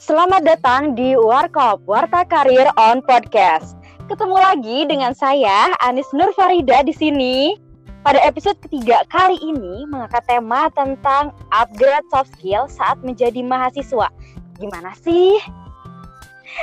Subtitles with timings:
[0.00, 3.76] Selamat datang di Warkop, Warta Karir on Podcast.
[4.08, 7.52] Ketemu lagi dengan saya Anis Nur Farida di sini.
[8.00, 14.08] Pada episode ketiga kali ini mengangkat tema tentang upgrade soft skill saat menjadi mahasiswa.
[14.56, 15.36] Gimana sih?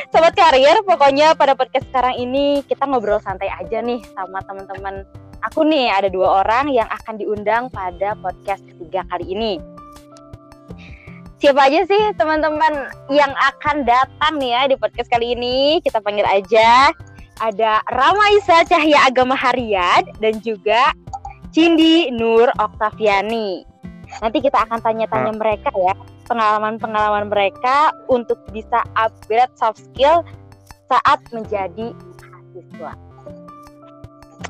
[0.09, 5.05] Sobat karir, pokoknya pada podcast sekarang ini kita ngobrol santai aja nih sama teman-teman
[5.45, 5.93] aku nih.
[5.93, 9.76] Ada dua orang yang akan diundang pada podcast ketiga kali ini
[11.37, 15.77] siapa aja sih teman-teman yang akan datang nih ya di podcast kali ini?
[15.85, 16.89] Kita panggil aja
[17.37, 20.93] ada Rama Isa Cahya Agama Haryad dan juga
[21.53, 23.61] Cindy Nur Oktaviani.
[24.23, 25.37] Nanti kita akan tanya-tanya ah.
[25.37, 25.93] mereka ya,
[26.25, 30.25] pengalaman-pengalaman mereka untuk bisa upgrade soft skill
[30.89, 32.93] saat menjadi mahasiswa.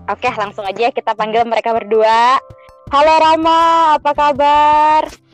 [0.08, 2.40] Oke, langsung aja kita panggil mereka berdua.
[2.88, 3.60] Halo Rama,
[4.00, 5.27] apa kabar?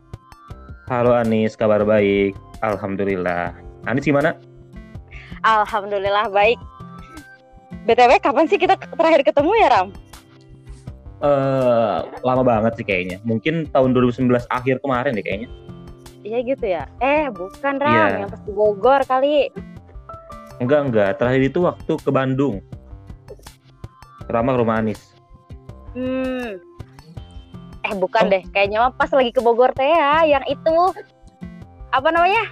[0.84, 2.36] Halo Anis, kabar baik.
[2.60, 3.56] Alhamdulillah.
[3.88, 4.36] Anis gimana?
[5.40, 6.60] Alhamdulillah baik.
[7.88, 9.88] BTW kapan sih kita terakhir ketemu ya Ram?
[11.24, 13.16] Uh, lama banget sih kayaknya.
[13.24, 15.48] Mungkin tahun 2019 akhir kemarin deh kayaknya.
[16.20, 16.84] Iya gitu ya.
[17.00, 18.20] Eh bukan Ram, yeah.
[18.20, 19.48] yang pasti Bogor kali.
[20.60, 21.10] Enggak enggak.
[21.16, 22.60] Terakhir itu waktu ke Bandung.
[24.28, 25.00] Ramah rumah Anis.
[25.96, 26.60] Hmm,
[27.84, 28.30] eh bukan oh.
[28.32, 30.76] deh kayaknya mah pas lagi ke Bogor teh ya yang itu.
[31.94, 32.44] Apa namanya?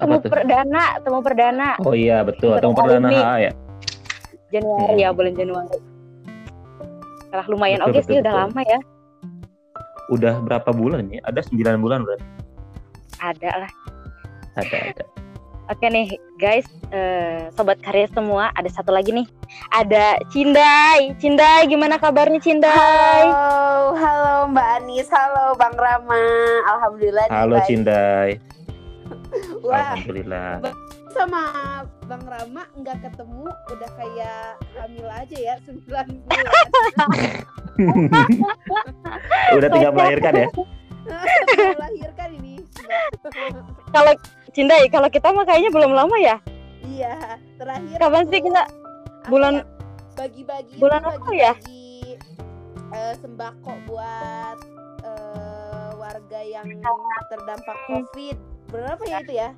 [0.00, 1.68] Temu apa perdana temu perdana.
[1.84, 3.52] Oh iya betul temu perdana ha, ya.
[4.52, 5.02] Januari hmm.
[5.02, 5.78] ya bulan Januari.
[7.30, 8.24] Salah lumayan oke okay sih betul.
[8.24, 8.80] udah lama ya.
[10.10, 11.20] Udah berapa bulan ya?
[11.28, 12.26] Ada sembilan bulan berarti?
[13.20, 13.72] Ada lah.
[14.58, 15.19] Ada ada
[15.70, 19.22] Oke nih guys, uh, sobat karya semua, ada satu lagi nih.
[19.70, 21.14] Ada Cindai.
[21.22, 22.74] Cindai, gimana kabarnya Cindai?
[23.30, 26.26] Halo, halo Mbak Anis, halo Bang Rama.
[26.74, 27.30] Alhamdulillah.
[27.30, 28.42] Halo Cindai.
[29.62, 29.94] Wah.
[29.94, 30.58] Alhamdulillah.
[31.14, 31.42] Sama
[32.10, 36.06] Bang Rama nggak ketemu, udah kayak hamil aja ya, 9 bulan.
[39.54, 40.46] udah tinggal melahirkan ya?
[41.78, 42.58] melahirkan ini.
[43.94, 44.18] Kalau
[44.60, 46.36] Cindai, kalau kita mah kayaknya belum lama ya?
[46.84, 47.96] Iya, terakhir.
[47.96, 48.62] Kapan sih kita?
[49.32, 49.64] Bulan ya?
[50.20, 51.52] bagi-bagi bulan apa ya?
[51.56, 52.20] Bagi
[52.92, 54.58] uh, sembako buat
[55.00, 56.68] uh, warga yang
[57.32, 57.76] terdampak.
[57.88, 58.36] Covid.
[58.68, 59.48] Berapa ya itu ya?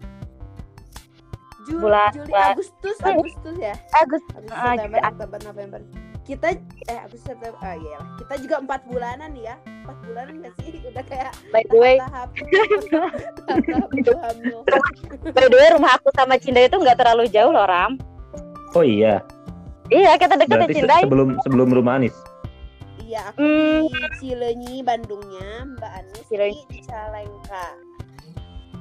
[1.67, 3.75] Juli, bulan, Juli Agustus, Agustus ya?
[3.99, 5.81] Agustus, Agustus September, Oktober, November
[6.22, 6.55] kita
[6.87, 9.59] eh aku September oh iya lah kita juga empat bulanan ya.
[9.83, 10.66] Empat bulanan nggak sih?
[10.91, 11.97] Udah kayak by the way.
[11.99, 13.91] tahap tahap
[14.31, 14.59] hamil.
[15.34, 17.99] By the way rumah aku sama Cinda itu nggak terlalu jauh loh Ram.
[18.78, 19.19] Oh iya.
[19.91, 20.97] Iya kita dekat ya Cinda.
[21.03, 22.15] sebelum sebelum rumah Anis?
[23.03, 23.91] Iya aku hmm.
[23.91, 26.62] di Cilenyi Bandungnya Mbak Anis Cilenyi.
[26.71, 27.66] di Calengka.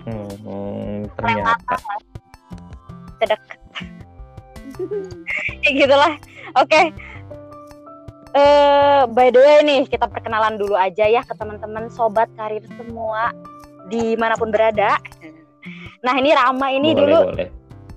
[0.01, 1.77] Hmm, ternyata.
[3.21, 3.59] terdekat
[5.61, 6.13] ya gitulah.
[6.57, 7.10] Oke okay
[8.35, 13.35] uh, by the way nih kita perkenalan dulu aja ya ke teman-teman sobat karir semua
[13.91, 14.99] di mana pun berada.
[16.01, 17.47] Nah ini Rama ini boleh, dulu boleh.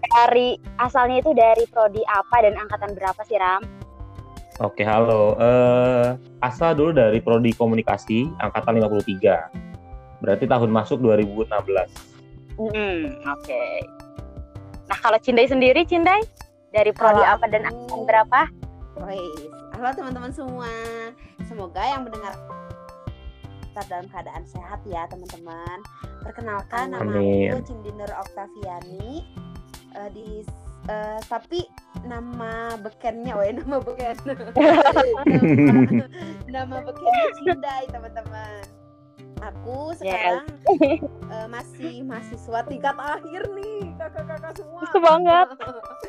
[0.05, 3.63] dari asalnya itu dari prodi apa dan angkatan berapa sih Ram?
[4.63, 10.23] Oke halo, uh, asal dulu dari prodi komunikasi angkatan 53.
[10.23, 11.51] Berarti tahun masuk 2016.
[12.55, 13.43] Hmm, oke.
[13.43, 13.83] Okay.
[14.87, 16.23] Nah kalau Cindai sendiri Cindai
[16.71, 18.41] dari prodi apa dan angkatan berapa?
[19.03, 19.51] Wih,
[19.85, 20.73] halo teman-teman semua.
[21.45, 22.33] Semoga yang mendengar
[23.69, 25.85] tetap dalam keadaan sehat ya teman-teman.
[26.25, 29.29] Perkenalkan nama aku Cindinur Oktaviani.
[29.93, 30.41] Uh, di
[30.89, 31.69] uh, tapi
[32.01, 34.17] nama bekennya, wah nama beken.
[34.25, 35.05] nama,
[36.57, 38.84] nama bekennya Cindai teman-teman
[39.43, 40.47] aku sekarang
[40.79, 41.03] yes.
[41.35, 45.47] uh, masih mahasiswa tingkat akhir nih kakak-kakak semua semangat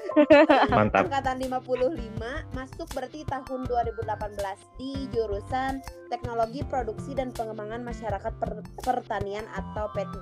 [0.78, 5.81] mantap angkatan 55 masuk berarti tahun 2018 di jurusan
[6.13, 10.16] teknologi produksi dan pengembangan masyarakat per pertanian atau P3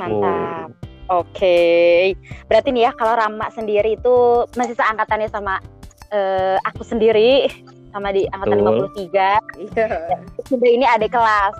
[0.00, 0.92] mantap oh.
[1.04, 2.00] Oke, okay.
[2.48, 5.60] berarti nih ya kalau Rama sendiri itu masih seangkatannya sama
[6.08, 7.52] uh, aku sendiri
[7.94, 8.90] sama di angkatan Betul.
[9.06, 9.62] 53.
[9.62, 9.86] Iya.
[10.50, 11.54] Cinda ini ada kelas.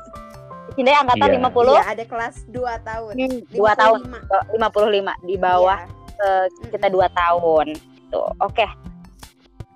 [0.75, 1.39] Cinda angkatan iya.
[1.39, 1.71] 50.
[1.71, 3.13] Iya, ada kelas 2 tahun.
[3.15, 3.99] Hmm, 2 tahun.
[4.59, 6.27] 55 di bawah iya.
[6.27, 7.67] uh, kita 2 tahun.
[8.11, 8.51] Tuh, oke.
[8.51, 8.69] Okay.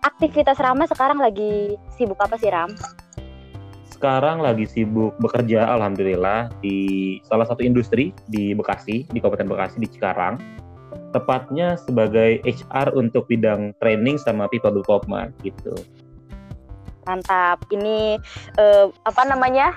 [0.02, 2.75] Aktivitas Rama sekarang lagi sibuk apa sih Ram?
[3.87, 9.90] Sekarang lagi sibuk bekerja alhamdulillah di salah satu industri di Bekasi, di Kabupaten Bekasi di
[9.90, 10.38] Cikarang
[11.10, 15.72] tepatnya sebagai HR untuk bidang training sama people development gitu
[17.08, 17.64] mantap.
[17.72, 18.20] Ini
[18.60, 19.72] uh, apa namanya?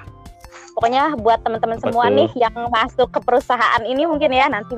[0.76, 4.76] Pokoknya buat teman-teman semua nih yang masuk ke perusahaan ini mungkin ya nanti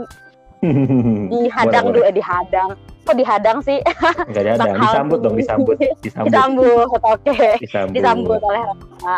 [1.33, 2.77] dihadang dulu eh, dihadang.
[3.03, 3.81] Kok dihadang sih?
[4.29, 5.75] Enggak dihadang disambut dong disambut.
[6.05, 6.31] Disambut.
[6.31, 7.01] Disambut oke.
[7.25, 7.53] Okay.
[7.59, 7.94] disambut.
[8.00, 9.17] disambut oleh Rama.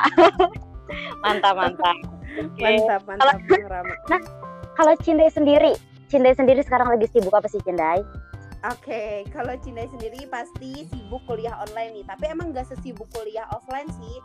[1.23, 1.97] Mantap mantap.
[2.35, 2.75] Okay.
[2.75, 3.33] mantap mantap kalau,
[4.11, 4.19] nah
[4.75, 5.71] kalau Cindai sendiri
[6.11, 8.03] Cindai sendiri sekarang lagi sibuk apa sih Cindai
[8.63, 12.05] Oke, okay, kalau Cindai sendiri pasti sibuk kuliah online nih.
[12.07, 14.15] Tapi emang gak sesibuk kuliah offline sih.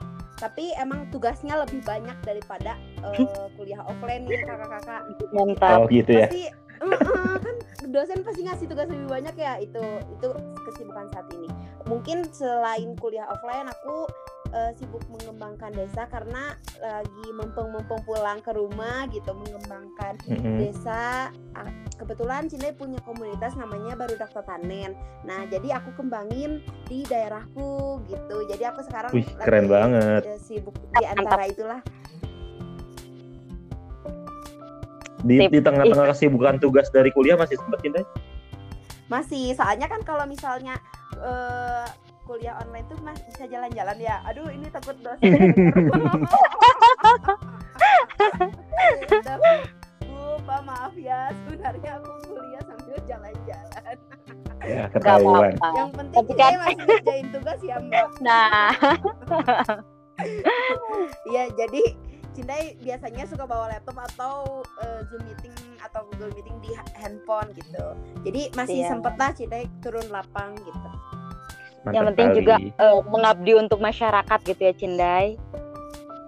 [0.41, 5.03] Tapi emang tugasnya lebih banyak daripada uh, kuliah offline nih kakak-kakak.
[5.35, 5.85] Mantap.
[5.85, 6.31] Oh gitu ya.
[6.31, 6.45] Pasti
[6.81, 7.57] kan
[7.93, 9.85] dosen pasti ngasih tugas lebih banyak ya itu
[10.17, 10.29] itu
[10.65, 11.49] kesibukan saat ini
[11.85, 14.09] mungkin selain kuliah offline aku
[14.53, 20.57] uh, sibuk mengembangkan desa karena lagi mempeng-mempeng pulang ke rumah gitu mengembangkan mm-hmm.
[20.65, 21.31] desa.
[22.01, 28.37] Kebetulan Cina punya komunitas namanya baru Dokter Panen nah jadi aku kembangin di daerahku gitu.
[28.49, 30.23] Jadi aku sekarang Wih, keren banget.
[30.25, 31.81] uh, sibuk di antara itulah.
[35.21, 38.01] Di di tengah-tengah kesibukan tugas dari kuliah masih sempat cinta
[39.11, 40.79] masih soalnya kan kalau misalnya
[41.19, 41.85] uh,
[42.31, 44.23] kuliah online tuh mas bisa jalan-jalan ya.
[44.31, 45.51] Aduh ini takut dosen
[50.07, 51.35] Bu, Pak maaf ya.
[51.35, 53.97] Sebenarnya aku kuliah sambil jalan-jalan.
[54.63, 55.53] Ya ketahuan.
[55.75, 56.53] yang penting Tapi kan...
[56.63, 58.07] masih ngerjain tugas ya mbak.
[58.23, 58.71] Nah.
[61.33, 61.97] Ya jadi
[62.37, 67.97] Cindai biasanya suka bawa laptop atau uh, Zoom meeting atau Google meeting di handphone gitu.
[68.29, 68.93] Jadi masih yeah.
[68.93, 70.91] sempet lah Cindai turun lapang gitu.
[71.81, 72.37] Mantap yang penting kali.
[72.39, 75.29] juga uh, mengabdi untuk masyarakat gitu ya Cindai.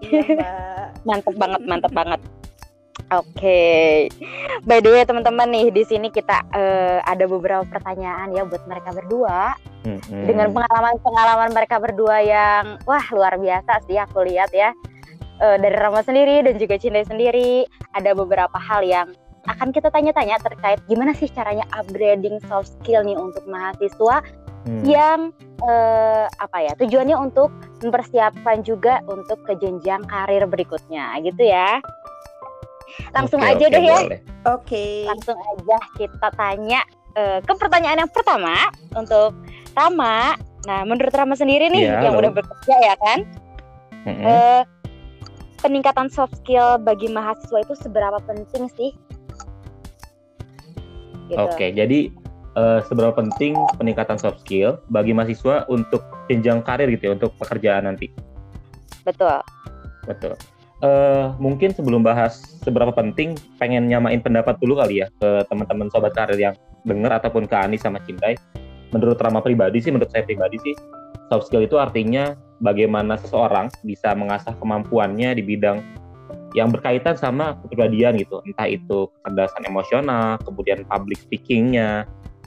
[0.03, 0.49] Iya,
[1.09, 2.21] mantep banget, mantep banget.
[3.13, 3.93] Oke, okay.
[4.65, 8.89] by the way teman-teman nih di sini kita uh, ada beberapa pertanyaan ya buat mereka
[8.89, 9.53] berdua
[9.85, 10.25] mm-hmm.
[10.25, 14.73] dengan pengalaman-pengalaman mereka berdua yang wah luar biasa sih aku lihat ya
[15.45, 19.13] uh, dari Rama sendiri dan juga Cinta sendiri ada beberapa hal yang
[19.51, 24.23] akan kita tanya-tanya terkait gimana sih caranya upgrading soft skill nih untuk mahasiswa
[24.67, 24.85] hmm.
[24.87, 25.21] yang
[25.63, 27.51] uh, apa ya tujuannya untuk
[27.83, 31.83] mempersiapkan juga untuk ke jenjang karir berikutnya gitu ya
[33.17, 34.11] langsung okay, aja okay, deh ya oke
[34.45, 34.95] okay.
[35.09, 36.81] langsung aja kita tanya
[37.17, 38.55] uh, ke pertanyaan yang pertama
[38.95, 39.33] untuk
[39.73, 40.37] Rama
[40.69, 42.29] nah menurut Rama sendiri nih yeah, yang halo.
[42.29, 43.19] udah bekerja ya kan
[44.07, 44.25] mm -hmm.
[44.29, 44.63] uh,
[45.63, 48.91] peningkatan soft skill bagi mahasiswa itu seberapa penting sih
[51.31, 51.49] gitu.
[51.49, 52.13] Oke, jadi
[52.57, 57.89] uh, seberapa penting peningkatan soft skill bagi mahasiswa untuk jenjang karir gitu ya, untuk pekerjaan
[57.89, 58.13] nanti?
[59.03, 59.43] Betul.
[60.07, 60.35] Betul.
[60.83, 66.11] Uh, mungkin sebelum bahas seberapa penting, pengen nyamain pendapat dulu kali ya ke teman-teman sobat
[66.11, 68.35] karir yang dengar ataupun ke Ani sama Cintai.
[68.91, 70.75] Menurut Rama pribadi sih, menurut saya pribadi sih,
[71.31, 75.81] soft skill itu artinya bagaimana seseorang bisa mengasah kemampuannya di bidang
[76.53, 82.05] yang berkaitan sama kepribadian gitu entah itu kecerdasan emosional kemudian public speakingnya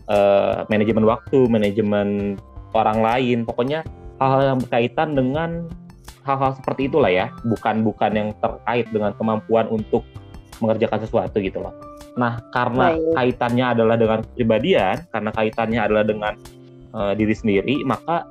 [0.09, 2.39] uh, manajemen waktu manajemen
[2.75, 3.85] orang lain pokoknya
[4.19, 5.49] hal-hal yang berkaitan dengan
[6.25, 10.01] hal-hal seperti itulah ya bukan bukan yang terkait dengan kemampuan untuk
[10.63, 11.73] mengerjakan sesuatu gitu loh
[12.15, 13.11] nah karena Baik.
[13.15, 16.33] kaitannya adalah dengan kepribadian karena kaitannya adalah dengan
[16.95, 18.23] uh, diri sendiri maka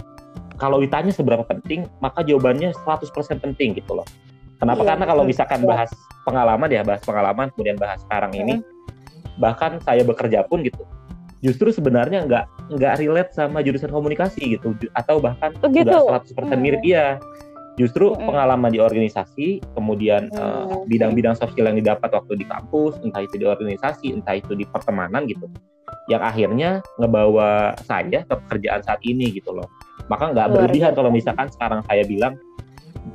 [0.57, 3.13] kalau ditanya seberapa penting maka jawabannya 100%
[3.45, 4.09] penting gitu loh
[4.65, 4.81] Kenapa?
[4.81, 5.69] Iya, Karena kalau misalkan iya.
[5.69, 5.91] bahas
[6.25, 8.55] pengalaman ya, bahas pengalaman kemudian bahas sekarang ini,
[9.37, 10.81] bahkan saya bekerja pun gitu,
[11.45, 12.45] justru sebenarnya nggak
[12.81, 15.93] nggak relate sama jurusan komunikasi gitu, atau bahkan oh, gitu.
[15.93, 16.57] udah 100% hmm.
[16.57, 17.21] mirip iya.
[17.75, 18.31] Justru hmm.
[18.31, 20.39] pengalaman di organisasi, kemudian hmm.
[20.41, 24.63] uh, bidang-bidang sosial yang didapat waktu di kampus, entah itu di organisasi, entah itu di
[24.63, 25.51] pertemanan gitu,
[26.07, 29.67] yang akhirnya ngebawa saya ke pekerjaan saat ini gitu loh.
[30.07, 32.39] Maka nggak berlebihan kalau misalkan sekarang saya bilang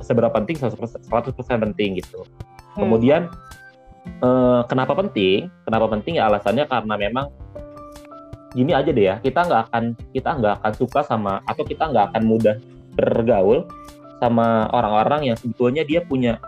[0.03, 2.27] seberapa penting 100%, 100% penting gitu.
[2.75, 2.83] Hmm.
[2.83, 3.21] Kemudian
[4.19, 5.47] eh, kenapa penting?
[5.63, 7.31] Kenapa penting ya alasannya karena memang
[8.53, 12.13] gini aja deh ya, kita nggak akan kita nggak akan suka sama atau kita nggak
[12.13, 12.55] akan mudah
[12.97, 13.65] bergaul
[14.19, 16.41] sama orang-orang yang sebetulnya dia punya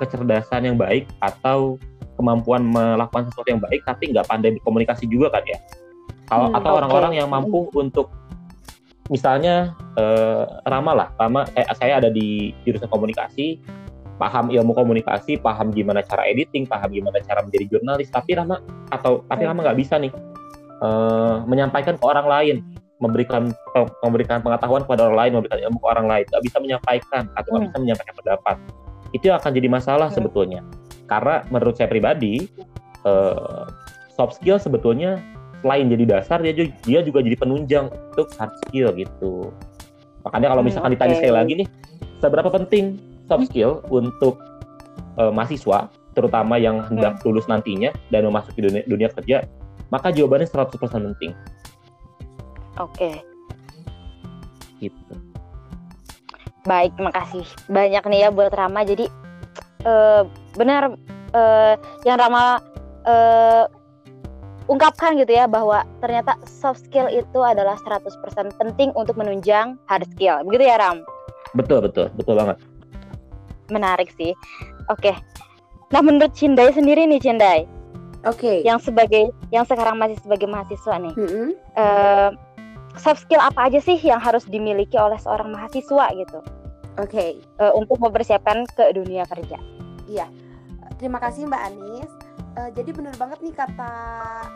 [0.00, 1.78] kecerdasan yang baik atau
[2.18, 5.58] kemampuan melakukan sesuatu yang baik tapi nggak pandai berkomunikasi juga kan ya.
[6.24, 7.20] Kalau hmm, atau orang-orang okay.
[7.22, 8.10] yang mampu untuk
[9.12, 13.60] misalnya eh, Rama lah, Rama eh, saya ada di jurusan komunikasi,
[14.16, 18.58] paham ilmu komunikasi, paham gimana cara editing, paham gimana cara menjadi jurnalis, tapi Rama
[18.88, 20.10] atau tapi Rama nggak bisa nih
[20.82, 22.56] eh, menyampaikan ke orang lain,
[22.98, 23.52] memberikan
[24.00, 27.60] memberikan pengetahuan kepada orang lain, memberikan ilmu ke orang lain, nggak bisa menyampaikan atau nggak
[27.60, 27.68] hmm.
[27.70, 28.56] bisa menyampaikan pendapat,
[29.12, 30.16] itu akan jadi masalah hmm.
[30.16, 30.60] sebetulnya.
[31.04, 32.48] Karena menurut saya pribadi,
[33.04, 33.64] eh,
[34.14, 35.20] soft skill sebetulnya
[35.60, 39.48] selain jadi dasar dia juga, dia juga jadi penunjang untuk hard skill gitu
[40.24, 41.08] makanya kalau hmm, misalkan hmm, okay.
[41.08, 41.68] ditanya sekali lagi nih
[42.20, 42.84] seberapa penting
[43.28, 44.40] soft skill untuk
[45.18, 47.24] uh, mahasiswa, terutama yang hendak hmm.
[47.28, 49.44] lulus nantinya dan memasuki dunia, dunia kerja,
[49.94, 50.74] maka jawabannya 100%
[51.14, 51.32] penting.
[52.82, 52.90] Oke.
[52.98, 53.14] Okay.
[54.82, 55.14] Gitu.
[56.66, 58.82] Baik, makasih banyak nih ya buat Rama.
[58.82, 59.06] Jadi
[59.86, 60.26] uh,
[60.58, 60.90] benar
[61.30, 62.58] uh, yang Rama
[63.06, 63.70] uh,
[64.66, 68.10] ungkapkan gitu ya bahwa ternyata soft skill itu adalah 100%
[68.58, 70.42] penting untuk menunjang hard skill.
[70.48, 71.04] Begitu ya Ram?
[71.54, 72.58] Betul, betul, betul banget.
[73.70, 74.34] Menarik sih.
[74.90, 75.14] Oke.
[75.94, 77.83] Nah, menurut Cindai sendiri nih Cindai.
[78.24, 78.40] Oke.
[78.40, 78.56] Okay.
[78.64, 81.14] Yang sebagai yang sekarang masih sebagai mahasiswa nih.
[81.14, 81.48] Mm -hmm.
[81.76, 82.30] uh,
[82.96, 86.38] soft skill apa aja sih yang harus dimiliki oleh seorang mahasiswa gitu?
[87.00, 87.10] Oke.
[87.10, 87.30] Okay.
[87.60, 89.60] Uh, untuk mempersiapkan ke dunia kerja.
[90.08, 90.26] Iya.
[90.96, 92.10] Terima kasih Mbak Anis
[92.58, 93.92] uh, jadi bener banget nih kata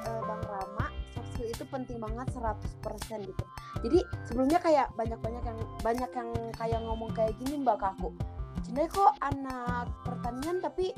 [0.06, 3.44] uh, Bang Rama soft skill itu penting banget 100% gitu
[3.84, 8.14] jadi sebelumnya kayak banyak-banyak yang banyak yang kayak ngomong kayak gini mbak aku
[8.66, 10.90] Cina kok anak pertanian tapi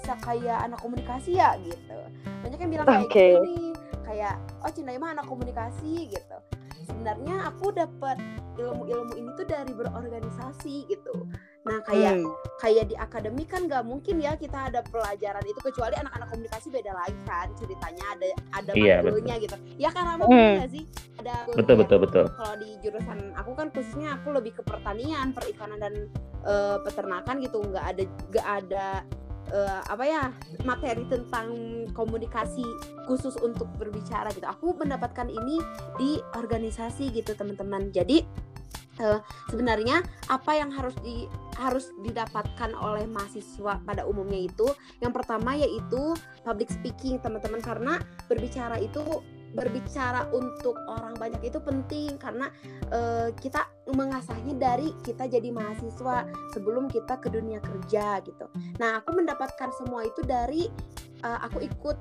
[0.00, 2.00] bisa kayak anak komunikasi ya gitu
[2.40, 3.32] banyak yang bilang kayak okay.
[3.36, 6.36] gini kayak oh Cina mah anak komunikasi gitu
[6.88, 8.16] sebenarnya aku dapat
[8.56, 11.28] ilmu-ilmu ini tuh dari berorganisasi gitu
[11.60, 12.32] Nah kayak hmm.
[12.56, 16.92] kayak di akademik kan nggak mungkin ya kita ada pelajaran itu kecuali anak-anak komunikasi beda
[16.96, 18.26] lagi kan ceritanya ada
[18.56, 19.56] ada iya, gitu.
[19.76, 20.72] Ya kan Rama hmm.
[20.72, 20.84] sih?
[21.20, 22.24] Ada betul betul betul.
[22.32, 25.94] Kalau di jurusan aku kan khususnya aku lebih ke pertanian, perikanan dan
[26.48, 27.60] uh, peternakan gitu.
[27.60, 28.02] Nggak ada
[28.32, 28.86] nggak ada
[29.50, 30.22] uh, apa ya
[30.64, 31.52] materi tentang
[31.92, 32.64] komunikasi
[33.06, 34.46] khusus untuk berbicara gitu.
[34.46, 35.58] Aku mendapatkan ini
[35.98, 37.90] di organisasi gitu teman-teman.
[37.90, 38.22] Jadi
[39.02, 41.26] uh, sebenarnya apa yang harus di
[41.56, 44.68] harus didapatkan oleh mahasiswa pada umumnya itu
[45.04, 46.16] yang pertama yaitu
[46.46, 49.02] public speaking teman-teman karena berbicara itu
[49.54, 52.50] berbicara untuk orang banyak itu penting karena
[52.94, 58.46] uh, kita mengasahnya dari kita jadi mahasiswa sebelum kita ke dunia kerja gitu.
[58.78, 60.70] Nah, aku mendapatkan semua itu dari
[61.26, 61.98] uh, aku ikut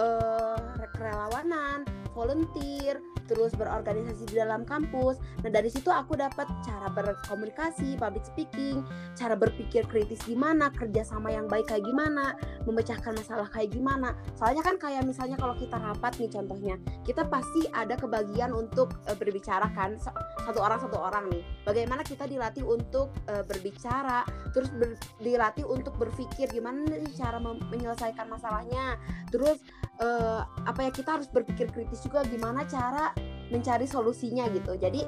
[0.00, 0.67] uh,
[0.98, 1.82] relawanan,
[2.14, 5.20] volunteer, terus berorganisasi di dalam kampus.
[5.44, 8.80] Nah dari situ aku dapat cara berkomunikasi, public speaking,
[9.14, 14.16] cara berpikir kritis gimana, kerjasama yang baik kayak gimana, memecahkan masalah kayak gimana.
[14.34, 19.14] Soalnya kan kayak misalnya kalau kita rapat nih contohnya, kita pasti ada kebagian untuk uh,
[19.14, 20.00] berbicara kan
[20.48, 21.44] satu orang satu orang nih.
[21.68, 24.24] Bagaimana kita dilatih untuk uh, berbicara,
[24.56, 28.96] terus ber, dilatih untuk berpikir gimana nih cara menyelesaikan masalahnya,
[29.28, 29.60] terus
[30.00, 33.16] uh, apa ya kita harus berpikir kritis juga gimana cara
[33.48, 34.76] mencari solusinya gitu.
[34.76, 35.00] Jadi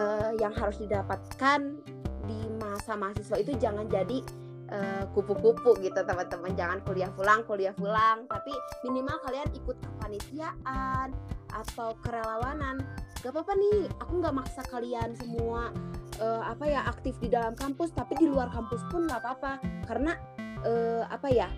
[0.00, 1.76] uh, yang harus didapatkan
[2.24, 4.22] di masa mahasiswa itu jangan jadi
[4.70, 6.54] eh, kupu-kupu uh, gitu teman-teman.
[6.54, 8.24] Jangan kuliah pulang kuliah pulang.
[8.30, 8.54] Tapi
[8.88, 11.12] minimal kalian ikut kepanitiaan
[11.52, 12.80] atau kerelawanan.
[13.20, 15.74] Gak apa-apa nih aku nggak maksa kalian semua
[16.22, 17.90] uh, apa ya aktif di dalam kampus.
[17.92, 19.52] Tapi di luar kampus pun nggak apa-apa.
[19.84, 20.14] Karena
[20.62, 21.50] uh, apa ya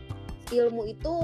[0.52, 1.14] ilmu itu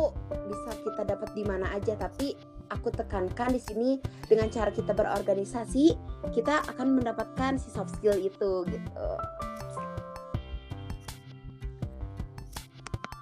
[0.49, 2.39] bisa kita dapat di mana aja tapi
[2.71, 3.91] aku tekankan di sini
[4.31, 5.99] dengan cara kita berorganisasi
[6.31, 9.09] kita akan mendapatkan si soft skill itu gitu.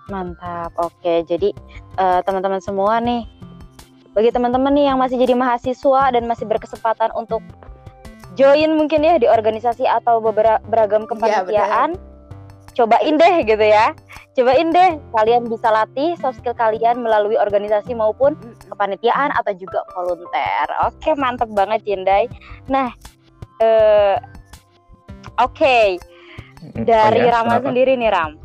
[0.09, 1.25] Mantap oke.
[1.28, 1.52] Jadi
[2.00, 3.25] uh, teman-teman semua nih
[4.17, 7.45] bagi teman-teman nih yang masih jadi mahasiswa dan masih berkesempatan untuk
[8.35, 12.02] join mungkin ya di organisasi atau beberapa beragam iya, kepanitiaan ya,
[12.75, 13.95] cobain deh gitu ya
[14.38, 18.38] cobain deh kalian bisa latih soft skill kalian melalui organisasi maupun
[18.71, 20.68] kepanitiaan atau juga volunteer.
[20.87, 22.30] Oke mantap banget Cindai
[22.71, 22.95] nah
[23.59, 24.14] uh,
[25.42, 25.59] oke.
[25.59, 25.99] Okay.
[26.83, 28.38] dari oh ya, Rama sendiri nih Ram.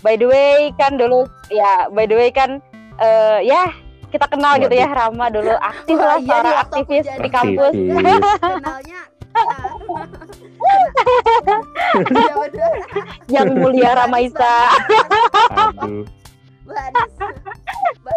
[0.00, 2.64] By the way kan dulu ya by the way kan
[2.96, 3.68] uh, ya
[4.08, 4.64] kita kenal Waduh.
[4.64, 5.52] gitu ya Rama dulu.
[5.60, 7.76] Aktif lah iya seorang aktivis di kampus.
[7.76, 9.00] Kenalnya
[13.34, 14.54] yang mulia Ramaisa.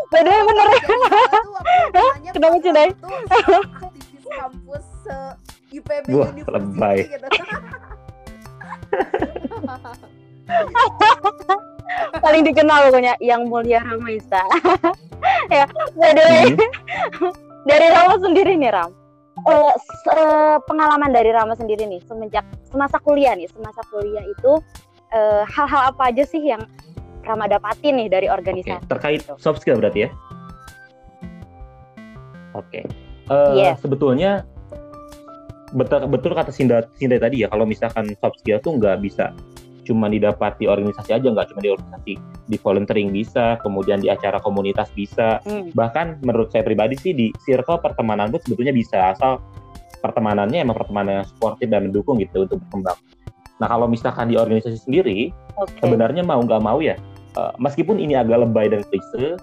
[0.10, 0.68] Bener bener.
[2.34, 2.90] Kenapa sih Dai?
[2.90, 5.18] Aktivis kampus se
[5.70, 7.06] IPB Wah, lebay.
[7.06, 7.28] Gitu.
[12.22, 14.42] Paling dikenal pokoknya yang mulia Ramaisa.
[15.54, 15.66] ya,
[15.98, 17.34] by the way, hmm.
[17.70, 18.90] dari Rama sendiri nih Ram
[19.46, 24.54] uh, pengalaman dari Rama sendiri nih semenjak semasa kuliah nih semasa kuliah itu
[25.10, 26.62] hal eh, hal-hal apa aja sih yang
[27.30, 28.90] Rama dapatin nih dari organisasi okay.
[28.90, 29.34] terkait itu?
[29.38, 30.10] soft skill berarti ya
[32.58, 32.84] oke okay.
[33.30, 33.78] uh, yes.
[33.86, 34.44] sebetulnya
[35.78, 39.30] betul betul kata Sinda Sinda tadi ya kalau misalkan soft skill tuh nggak bisa
[39.90, 42.14] cuma didapat di organisasi aja nggak cuma di organisasi
[42.50, 45.74] di volunteering bisa kemudian di acara komunitas bisa hmm.
[45.74, 49.42] bahkan menurut saya pribadi sih di circle pertemanan pun sebetulnya bisa asal
[50.06, 52.98] pertemanannya emang pertemanan yang sportif dan mendukung gitu untuk berkembang
[53.58, 55.82] nah kalau misalkan di organisasi sendiri okay.
[55.82, 56.94] sebenarnya mau nggak mau ya
[57.38, 59.38] uh, meskipun ini agak lebay dan klise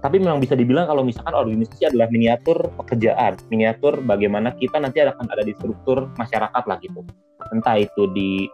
[0.00, 5.28] tapi memang bisa dibilang kalau misalkan organisasi adalah miniatur pekerjaan, miniatur bagaimana kita nanti akan
[5.28, 7.04] ada di struktur masyarakat lah gitu.
[7.52, 8.48] Entah itu di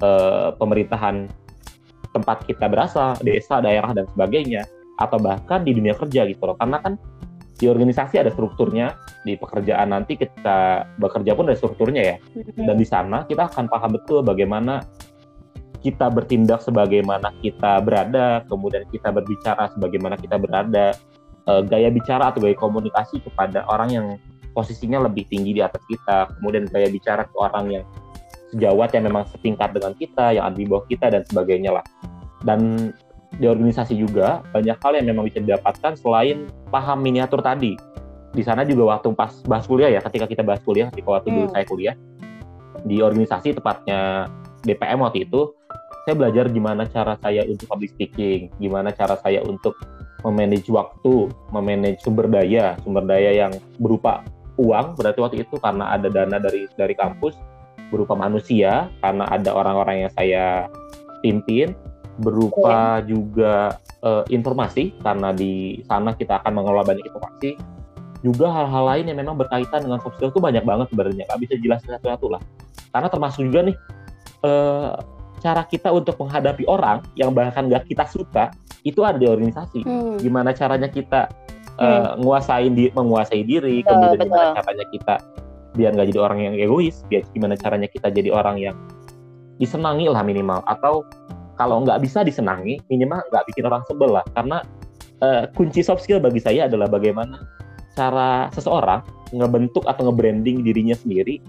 [0.00, 1.28] uh, pemerintahan
[2.16, 4.64] tempat kita berasal, desa, daerah dan sebagainya,
[4.96, 6.56] atau bahkan di dunia kerja gitu loh.
[6.56, 6.96] Karena kan
[7.60, 8.96] di organisasi ada strukturnya,
[9.28, 12.16] di pekerjaan nanti kita bekerja pun ada strukturnya ya.
[12.56, 14.80] Dan di sana kita akan paham betul bagaimana
[15.80, 20.96] kita bertindak sebagaimana kita berada, kemudian kita berbicara sebagaimana kita berada,
[21.46, 24.06] uh, gaya bicara atau gaya komunikasi kepada orang yang
[24.52, 27.84] posisinya lebih tinggi di atas kita, kemudian gaya bicara ke orang yang
[28.50, 31.84] sejawat yang memang setingkat dengan kita, yang ada di bawah kita dan sebagainya lah.
[32.42, 32.90] Dan
[33.36, 37.76] di organisasi juga banyak hal yang memang bisa didapatkan selain paham miniatur tadi.
[38.32, 41.36] Di sana juga waktu pas bahas kuliah ya, ketika kita bahas kuliah, ketika waktu hmm.
[41.36, 41.94] dulu saya kuliah
[42.86, 44.30] di organisasi tepatnya
[44.64, 45.52] BPM waktu itu,
[46.08, 49.76] saya belajar gimana cara saya untuk public speaking, gimana cara saya untuk
[50.24, 54.24] memanage waktu, memanage sumber daya, sumber daya yang berupa
[54.56, 57.36] uang berarti waktu itu karena ada dana dari dari kampus,
[57.92, 60.72] berupa manusia karena ada orang-orang yang saya
[61.20, 61.76] pimpin,
[62.24, 63.04] berupa yeah.
[63.04, 63.52] juga
[64.00, 67.60] uh, informasi karena di sana kita akan mengelola banyak informasi,
[68.24, 71.54] juga hal-hal lain yang memang berkaitan dengan soft skill itu banyak banget sebenarnya, nggak bisa
[71.60, 72.40] jelasin satu-satu lah.
[72.96, 73.76] Karena termasuk juga nih
[74.48, 78.50] uh, cara kita untuk menghadapi orang yang bahkan gak kita suka
[78.82, 79.82] itu ada di organisasi.
[79.82, 80.16] Hmm.
[80.18, 81.30] Gimana caranya kita
[81.78, 82.26] uh, hmm.
[82.26, 84.28] nguasain di menguasai diri, betul, kemudian betul.
[84.30, 85.14] gimana caranya kita
[85.76, 88.76] biar nggak jadi orang yang egois, biar gimana caranya kita jadi orang yang
[89.58, 91.02] disenangi lah minimal atau
[91.58, 94.62] kalau nggak bisa disenangi minimal nggak bikin orang sebel lah karena
[95.20, 97.42] uh, kunci soft skill bagi saya adalah bagaimana
[97.98, 99.02] cara seseorang
[99.34, 101.42] ngebentuk atau nge-branding dirinya sendiri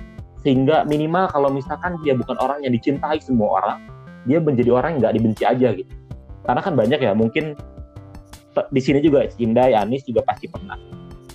[0.43, 3.79] sehingga minimal kalau misalkan dia bukan orang yang dicintai semua orang
[4.23, 5.93] dia menjadi orang yang nggak dibenci aja gitu.
[6.43, 7.55] Karena kan banyak ya mungkin
[8.71, 10.75] di sini juga Cindai Anis juga pasti pernah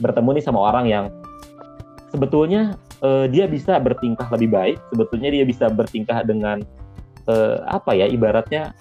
[0.02, 1.04] bertemu nih sama orang yang
[2.10, 6.60] sebetulnya uh, dia bisa bertingkah lebih baik sebetulnya dia bisa bertingkah dengan
[7.30, 8.74] uh, apa ya ibaratnya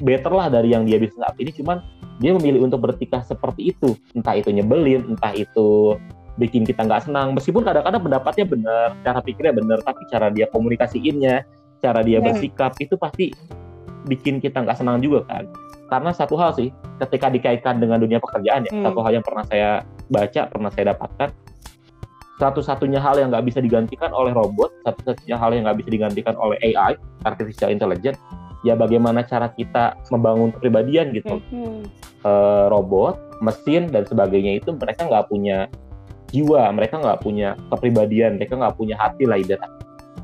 [0.00, 1.50] better lah dari yang dia bisa saat ini.
[1.54, 1.78] Cuman
[2.22, 3.98] dia memilih untuk bertingkah seperti itu.
[4.14, 5.98] Entah itu nyebelin entah itu
[6.34, 11.46] bikin kita nggak senang meskipun kadang-kadang pendapatnya benar cara pikirnya benar tapi cara dia komunikasiinnya
[11.78, 12.26] cara dia hmm.
[12.26, 13.30] bersikap itu pasti
[14.10, 15.46] bikin kita nggak senang juga kan
[15.86, 18.82] karena satu hal sih ketika dikaitkan dengan dunia pekerjaan ya hmm.
[18.82, 19.70] satu hal yang pernah saya
[20.10, 21.28] baca pernah saya dapatkan
[22.34, 26.58] satu-satunya hal yang nggak bisa digantikan oleh robot satu-satunya hal yang nggak bisa digantikan oleh
[26.66, 28.18] AI artificial intelligence
[28.66, 31.84] ya bagaimana cara kita membangun kepribadian gitu hmm.
[32.26, 32.32] e,
[32.72, 35.70] robot mesin dan sebagainya itu mereka nggak punya
[36.34, 39.70] jiwa, mereka nggak punya kepribadian, mereka nggak punya hati lah ibarat.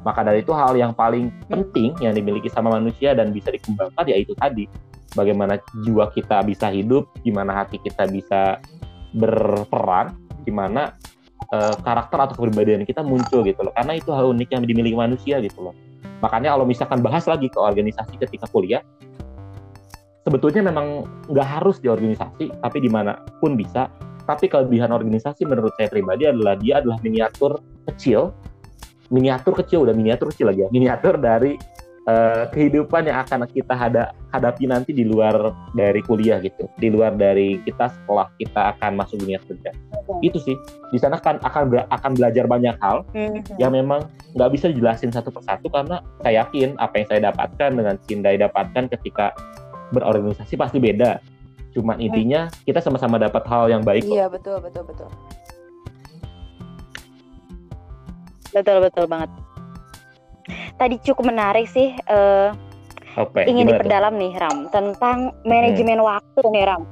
[0.02, 4.18] Maka dari itu hal yang paling penting yang dimiliki sama manusia dan bisa dikembangkan ya
[4.18, 4.66] itu tadi.
[5.14, 8.58] Bagaimana jiwa kita bisa hidup, gimana hati kita bisa
[9.14, 10.14] berperan,
[10.46, 10.94] gimana
[11.54, 13.74] uh, karakter atau kepribadian kita muncul gitu loh.
[13.74, 15.74] Karena itu hal unik yang dimiliki manusia gitu loh.
[16.22, 18.80] Makanya kalau misalkan bahas lagi ke organisasi ketika kuliah,
[20.24, 23.90] sebetulnya memang nggak harus di organisasi, tapi di mana pun bisa
[24.30, 27.58] tapi kelebihan organisasi menurut saya pribadi adalah dia adalah miniatur
[27.90, 28.30] kecil,
[29.10, 31.58] miniatur kecil udah miniatur kecil lagi ya, miniatur dari
[32.06, 35.34] uh, kehidupan yang akan kita hada, hadapi nanti di luar
[35.74, 39.74] dari kuliah gitu, di luar dari kita setelah kita akan masuk dunia kerja.
[39.74, 40.30] Okay.
[40.30, 40.54] Itu sih
[40.94, 43.58] di sana kan akan akan belajar banyak hal mm-hmm.
[43.58, 44.06] yang memang
[44.38, 48.86] nggak bisa dijelasin satu persatu karena saya yakin apa yang saya dapatkan dengan Cindai dapatkan
[48.94, 49.34] ketika
[49.90, 51.18] berorganisasi pasti beda
[51.74, 52.06] Cuman hmm.
[52.06, 54.06] intinya kita sama-sama dapat hal yang baik.
[54.06, 55.08] Iya betul betul betul.
[58.50, 59.30] Betul betul banget.
[60.74, 61.94] Tadi cukup menarik sih.
[62.10, 62.50] Uh,
[63.18, 64.20] Apa, ingin Gimana diperdalam tuh?
[64.22, 66.08] nih Ram tentang manajemen hmm.
[66.08, 66.82] waktu nih Ram.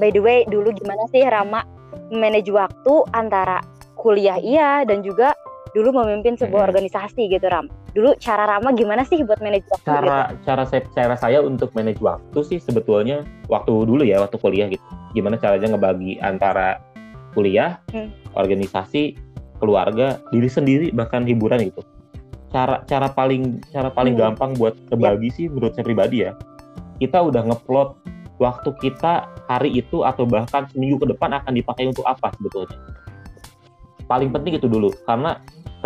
[0.00, 1.60] By the way, dulu gimana sih Rama
[2.08, 3.60] manage waktu antara
[4.00, 5.36] kuliah iya dan juga
[5.72, 6.68] dulu memimpin sebuah hmm.
[6.72, 10.48] organisasi gitu Ram dulu cara Rama gimana sih buat manage waktu cara gitu?
[10.48, 13.20] cara saya cara saya untuk manage waktu sih sebetulnya
[13.52, 16.80] waktu dulu ya waktu kuliah gitu gimana caranya ngebagi antara
[17.36, 18.32] kuliah hmm.
[18.32, 19.16] organisasi
[19.60, 21.84] keluarga diri sendiri bahkan hiburan gitu
[22.48, 24.22] cara cara paling cara paling hmm.
[24.24, 25.36] gampang buat kebagi ya.
[25.36, 26.32] sih menurut saya pribadi ya
[26.96, 28.00] kita udah ngeplot
[28.40, 32.76] waktu kita hari itu atau bahkan seminggu ke depan akan dipakai untuk apa sebetulnya
[34.08, 35.40] paling penting itu dulu karena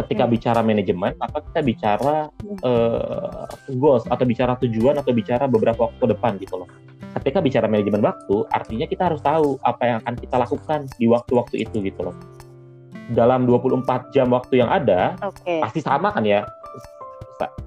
[0.04, 0.32] ketika hmm.
[0.36, 2.16] bicara manajemen apa kita bicara
[2.64, 3.48] uh,
[3.80, 6.68] goals atau bicara tujuan atau bicara beberapa waktu ke depan gitu loh
[7.16, 11.64] ketika bicara manajemen waktu artinya kita harus tahu apa yang akan kita lakukan di waktu-waktu
[11.64, 12.16] itu gitu loh
[13.16, 15.62] dalam 24 jam waktu yang ada okay.
[15.64, 16.44] pasti sama kan ya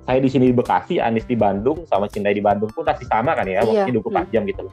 [0.09, 3.37] saya di sini di Bekasi, Anis di Bandung, sama Cinta di Bandung pun pasti sama
[3.37, 3.85] kan ya, iya.
[3.85, 4.29] waktu 24 hmm.
[4.33, 4.65] jam gitu.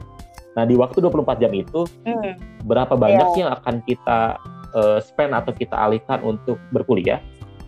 [0.57, 2.65] Nah di waktu 24 jam itu hmm.
[2.65, 3.39] berapa banyak yeah.
[3.45, 4.41] yang akan kita
[4.73, 7.21] uh, spend atau kita alihkan untuk berkuliah?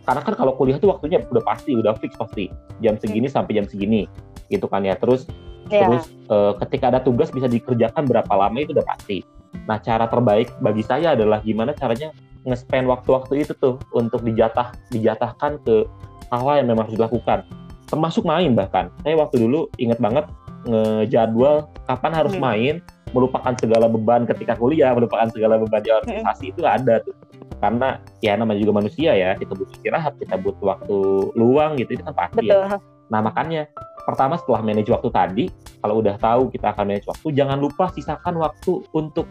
[0.09, 2.49] Karena kan kalau kuliah tuh waktunya udah pasti, udah fix pasti
[2.81, 3.35] jam segini hmm.
[3.37, 4.09] sampai jam segini,
[4.49, 4.97] gitu kan ya.
[4.97, 5.29] Terus
[5.69, 5.85] yeah.
[5.85, 9.21] terus uh, ketika ada tugas bisa dikerjakan berapa lama itu udah pasti.
[9.69, 12.09] Nah cara terbaik bagi saya adalah gimana caranya
[12.41, 15.85] nge-spend waktu-waktu itu tuh untuk dijatah dijatahkan ke
[16.33, 17.43] hal-hal yang memang harus dilakukan
[17.89, 20.29] termasuk main bahkan saya waktu dulu inget banget
[20.69, 22.43] ngejadwal kapan harus hmm.
[22.43, 22.75] main
[23.09, 26.51] melupakan segala beban ketika kuliah melupakan segala beban di organisasi hmm.
[26.53, 27.15] itu ada tuh
[27.59, 30.97] karena ya namanya juga manusia ya kita butuh istirahat kita butuh waktu
[31.35, 32.55] luang gitu itu kan pasti ya.
[32.55, 32.63] Betul.
[32.65, 32.77] ya
[33.09, 33.61] nah makanya
[34.05, 35.45] pertama setelah manage waktu tadi
[35.83, 39.25] kalau udah tahu kita akan manage waktu jangan lupa sisakan waktu untuk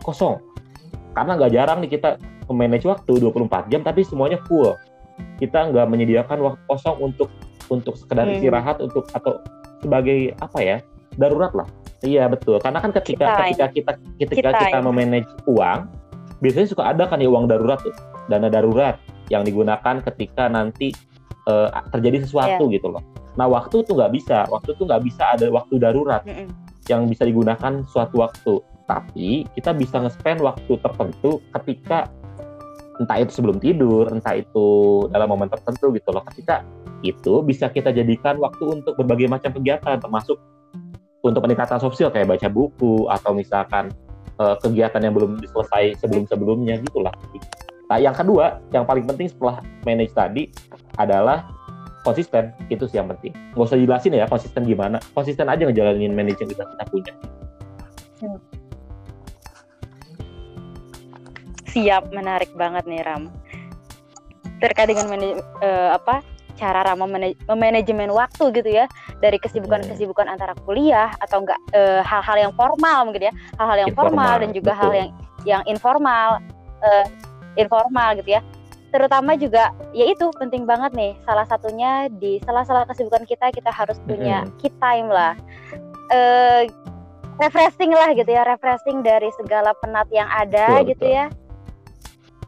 [0.00, 0.40] kosong
[1.12, 2.16] karena nggak jarang nih kita
[2.48, 4.72] manage waktu 24 jam tapi semuanya full
[5.42, 7.28] kita nggak menyediakan waktu kosong untuk
[7.68, 8.38] untuk sekedar hmm.
[8.40, 9.42] istirahat untuk atau
[9.82, 10.76] sebagai apa ya
[11.18, 11.68] darurat lah
[12.06, 15.90] iya betul karena kan ketika kita, ketika kita ketika kita, kita memanage uang
[16.38, 17.94] biasanya suka ada kan ya uang darurat tuh
[18.30, 18.96] dana darurat
[19.28, 20.94] yang digunakan ketika nanti
[21.50, 22.74] uh, terjadi sesuatu yeah.
[22.78, 23.02] gitu loh
[23.38, 26.48] nah waktu tuh nggak bisa waktu tuh nggak bisa ada waktu darurat mm -mm.
[26.90, 28.54] yang bisa digunakan suatu waktu
[28.88, 32.08] tapi kita bisa nge-spend waktu tertentu ketika
[32.98, 36.22] entah itu sebelum tidur, entah itu dalam momen tertentu gitu loh.
[36.26, 36.66] Ketika
[37.06, 40.40] itu bisa kita jadikan waktu untuk berbagai macam kegiatan, termasuk
[41.22, 43.90] untuk peningkatan sosial kayak baca buku atau misalkan
[44.36, 47.14] uh, kegiatan yang belum selesai sebelum-sebelumnya gitulah.
[47.88, 50.52] Nah, yang kedua, yang paling penting setelah manage tadi
[51.00, 51.48] adalah
[52.04, 52.52] konsisten.
[52.68, 53.32] Itu sih yang penting.
[53.56, 55.00] Nggak usah jelasin ya konsisten gimana.
[55.16, 57.12] Konsisten aja ngejalanin manage yang kita, kita punya.
[61.68, 63.32] Siap, menarik banget nih Ram.
[64.58, 66.20] Terkait dengan uh, apa
[66.58, 67.06] cara Ram
[67.46, 68.90] memanajemen waktu gitu ya
[69.22, 74.10] dari kesibukan-kesibukan antara kuliah atau enggak uh, hal-hal yang formal mungkin ya hal-hal yang informal,
[74.18, 74.82] formal dan juga betul.
[74.82, 75.10] hal yang
[75.46, 76.28] yang informal
[76.82, 77.06] uh,
[77.54, 78.42] informal gitu ya
[78.88, 84.00] terutama juga ya itu penting banget nih salah satunya di salah-salah kesibukan kita kita harus
[84.08, 84.56] punya mm -hmm.
[84.58, 85.36] key time lah
[86.10, 86.64] uh,
[87.38, 91.18] refreshing lah gitu ya refreshing dari segala penat yang ada betul, gitu betul.
[91.20, 91.26] ya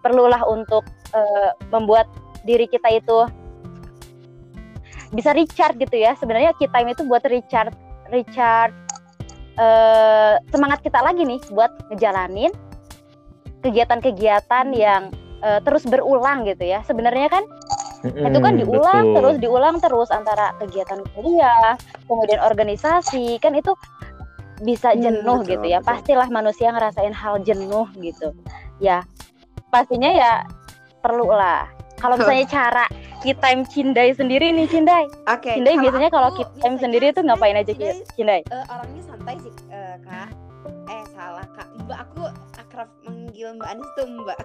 [0.00, 2.08] perlulah untuk uh, membuat
[2.48, 3.28] diri kita itu
[5.10, 7.74] bisa recharge gitu ya sebenarnya kita itu buat recharge
[8.10, 8.74] recharge
[9.58, 12.52] uh, semangat kita lagi nih buat ngejalanin
[13.60, 15.10] kegiatan-kegiatan yang
[15.42, 17.44] uh, terus berulang gitu ya sebenarnya kan
[18.06, 19.16] mm, itu kan diulang betul.
[19.18, 21.74] terus diulang terus antara kegiatan kuliah
[22.06, 23.74] kemudian organisasi kan itu
[24.60, 25.88] bisa hmm, jenuh hmm, gitu ya betul.
[25.88, 28.36] pastilah manusia ngerasain hal jenuh gitu
[28.80, 29.04] ya
[29.70, 30.32] pastinya ya
[31.00, 31.64] perlu lah.
[32.00, 32.84] Kalau misalnya cara
[33.20, 35.04] key time Cindai sendiri nih Cindai.
[35.28, 35.44] Oke.
[35.44, 38.00] Okay, Cindai biasanya kalau key time sendiri itu ngapain aja Cindai?
[38.16, 38.40] Cindai?
[38.48, 40.28] Uh, orangnya santai sih uh, kak.
[40.88, 41.68] Eh salah kak.
[41.84, 42.22] Mbak aku
[42.56, 44.38] akrab manggil Mbak Anis tuh Mbak.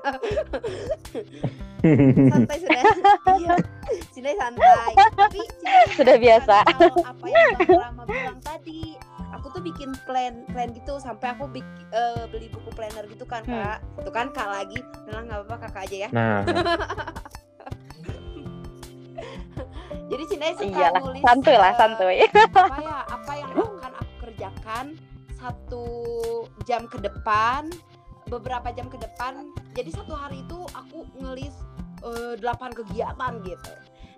[2.35, 2.83] santai sudah.
[3.39, 3.55] Iya.
[4.11, 4.91] Cindai santai.
[5.15, 6.55] Tapi Cindai sudah biasa.
[7.07, 8.99] Apa yang Mbak Rama bilang tadi
[9.35, 13.43] aku tuh bikin plan plan gitu sampai aku bik, uh, beli buku planner gitu kan
[13.43, 13.51] hmm.
[13.51, 13.77] kak.
[13.99, 14.79] Itu kan kak lagi.
[15.11, 16.09] Nah nggak apa-apa kakak aja ya.
[16.15, 16.41] Nah.
[20.05, 22.17] Jadi Cinta suka Iyalah, nulis santuy lah uh, santuy.
[22.29, 24.85] apa ya apa yang akan aku kerjakan
[25.35, 25.85] satu
[26.63, 27.67] jam ke depan
[28.29, 29.49] beberapa jam ke depan.
[29.73, 31.57] Jadi satu hari itu aku ngelis
[32.05, 33.73] uh, delapan kegiatan gitu.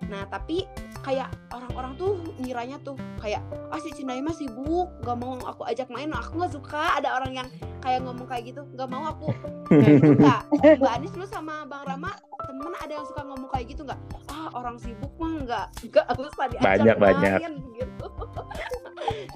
[0.06, 0.68] Nah tapi
[1.02, 5.88] kayak orang-orang tuh ngiranya tuh kayak ah si Cindai mah sibuk gak mau aku ajak
[5.88, 6.10] main.
[6.10, 9.30] Aku nggak suka ada orang yang kayak ngomong kayak gitu nggak mau aku
[9.70, 10.40] nggak
[10.82, 12.10] mbak Anis lu sama bang Rama
[12.42, 14.00] temen ada yang suka ngomong kayak gitu nggak?
[14.26, 18.06] Ah orang sibuk mah nggak nggak usah diajak banyak main, banyak gitu.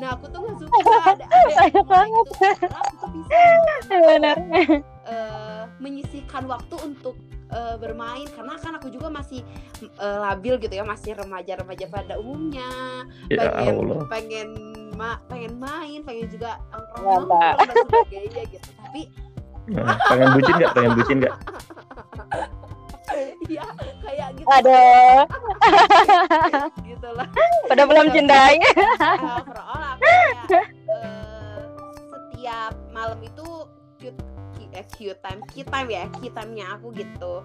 [0.01, 2.27] Nah aku tuh nggak suka ada, ada yang banget.
[2.29, 2.67] gitu.
[2.69, 4.37] aku tuh bisa benar.
[5.07, 7.15] uh, menyisihkan waktu untuk
[7.53, 9.45] uh, bermain karena kan aku juga masih
[10.01, 12.69] uh, labil gitu ya masih remaja-remaja pada umumnya
[13.29, 14.01] ya pengen Allah.
[14.09, 14.49] pengen
[14.97, 17.29] ma pengen main pengen juga nongkrong
[17.61, 19.03] dan sebagainya gitu tapi
[19.71, 21.37] nah, pengen bucin nggak pengen bucin nggak
[23.51, 23.67] Iya,
[24.01, 24.49] kayak gitu.
[24.49, 24.85] Ada.
[26.89, 27.29] gitu lah.
[27.69, 28.57] Pada belum cindai.
[29.37, 31.61] Overall aku kayak uh,
[32.09, 33.49] setiap malam itu
[34.01, 34.32] cute
[34.73, 37.45] eh, Q time, key time ya, key time-nya aku gitu.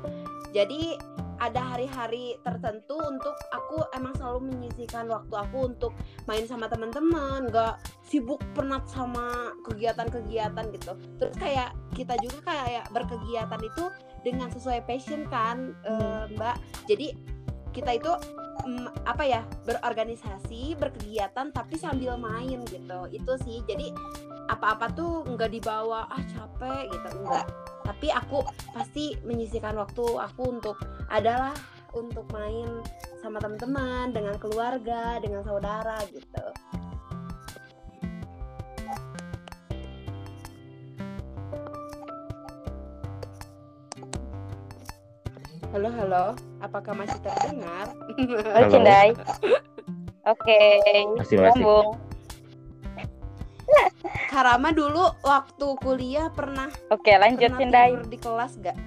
[0.55, 0.95] Jadi
[1.37, 5.93] ada hari-hari tertentu untuk aku emang selalu menyisihkan waktu aku untuk
[6.25, 7.77] main sama teman-teman, nggak
[8.09, 10.97] sibuk penat sama kegiatan-kegiatan gitu.
[11.21, 13.85] Terus kayak kita juga kayak berkegiatan itu
[14.25, 16.57] dengan sesuai passion kan, uh, Mbak.
[16.89, 17.13] Jadi
[17.75, 18.11] kita itu
[18.65, 22.99] um, apa ya berorganisasi berkegiatan tapi sambil main gitu.
[23.11, 23.91] Itu sih jadi
[24.47, 27.45] apa-apa tuh nggak dibawa ah capek gitu enggak
[27.87, 28.43] tapi aku
[28.75, 30.75] pasti menyisihkan waktu aku untuk
[31.07, 31.55] adalah
[31.95, 32.83] untuk main
[33.23, 36.45] sama teman-teman dengan keluarga dengan saudara gitu
[45.67, 46.23] Halo, halo.
[46.59, 47.91] Apakah masih terdengar?
[48.49, 49.09] Halo, Cindai.
[50.23, 50.61] Oke.
[51.17, 51.63] Masih, masih.
[54.27, 57.89] Karama dulu waktu kuliah pernah Oke, lanjut pernah Cindai.
[57.91, 58.77] tidur di kelas gak?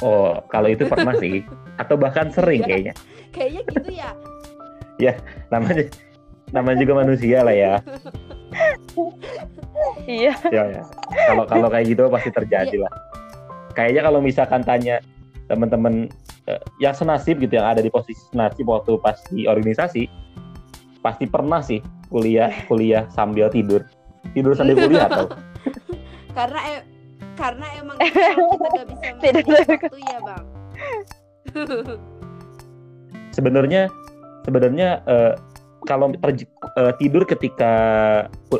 [0.00, 1.44] Oh, kalau itu pernah sih.
[1.76, 2.68] Atau bahkan sering Iya.
[2.70, 2.94] kayaknya.
[3.30, 3.90] Kayaknya gitu
[5.04, 5.12] ya.
[5.50, 5.84] Namanya
[6.48, 7.74] namanya juga manusia lah ya.
[10.08, 10.32] Iya.
[10.48, 10.82] Ya, ya.
[11.28, 12.84] Kalau kalau kayak gitu pasti terjadi Iya.
[12.88, 12.92] lah.
[13.78, 14.98] Kayaknya kalau misalkan tanya
[15.46, 16.10] teman-teman
[16.50, 20.10] eh, yang senasib gitu yang ada di posisi senasib waktu pas di organisasi
[20.98, 21.78] pasti pernah sih
[22.10, 23.86] kuliah kuliah sambil tidur
[24.34, 25.30] tidur sambil kuliah atau
[26.36, 26.86] Karena e-
[27.34, 29.54] karena emang kita gak bisa tahu.
[29.54, 30.44] waktu ya, Bang.
[33.34, 33.82] sebenarnya
[34.46, 35.32] sebenarnya eh,
[35.86, 37.72] kalau eh, tidur ketika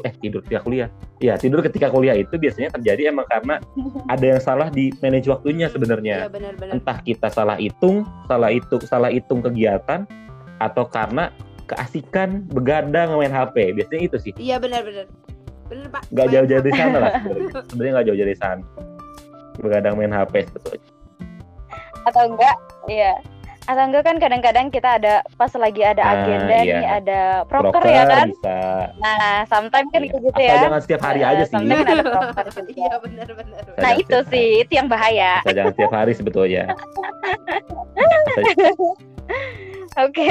[0.04, 3.56] eh tidur ketika kuliah ya tidur ketika kuliah itu biasanya terjadi emang karena
[4.12, 6.76] ada yang salah di manage waktunya sebenarnya benar-benar.
[6.76, 10.04] entah kita salah hitung salah hitung salah hitung kegiatan
[10.60, 11.32] atau karena
[11.64, 15.08] keasikan begadang main HP biasanya itu sih Iya benar-benar.
[15.68, 16.02] Benar, Pak.
[16.12, 18.62] nggak jauh-jauh dari sana lah sebenarnya sebenarnya nggak jauh dari sana
[19.58, 20.84] begadang main HP sebetulnya
[22.04, 22.56] Atau enggak?
[22.88, 23.12] Iya.
[23.68, 26.72] Atau enggak kan kadang-kadang kita ada pas lagi ada Ah, agenda iya.
[26.74, 28.32] nih, ada proker, ya kan?
[28.32, 28.56] bisa
[28.96, 30.08] Nah, sometimes kan Iya.
[30.08, 30.56] gitu Asal ya.
[30.58, 32.70] jangan setiap hari Eh, aja sih sometimes kan ada proker juga.
[32.72, 33.60] Iya benar-benar.
[33.60, 35.32] Saya- Nah, Jangan itu setiap sih, itu yang bahaya.
[35.38, 36.64] Asal jangan setiap hari sebetulnya
[39.98, 40.28] Oke.